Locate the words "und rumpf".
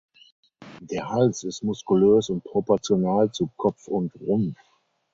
3.87-4.57